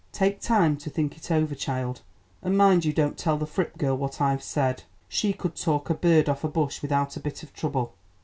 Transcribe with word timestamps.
"Take 0.11 0.41
time 0.41 0.77
to 0.77 0.89
think 0.89 1.15
it 1.15 1.29
over, 1.29 1.53
child, 1.53 2.01
and 2.41 2.57
mind 2.57 2.85
you 2.85 2.91
don't 2.91 3.19
tell 3.19 3.37
the 3.37 3.45
Fripp 3.45 3.77
girl 3.77 3.95
what 3.95 4.19
I've 4.19 4.41
said. 4.41 4.81
She 5.07 5.31
could 5.31 5.55
talk 5.55 5.91
a 5.91 5.93
bird 5.93 6.27
off 6.27 6.43
a 6.43 6.47
bush 6.47 6.81
without 6.81 7.15
a 7.15 7.19
bit 7.19 7.43
of 7.43 7.53
trouble." 7.53 7.93